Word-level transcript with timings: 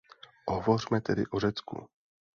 Hovořme 0.47 1.01
tedy 1.01 1.25
o 1.27 1.39
Řecku. 1.39 1.89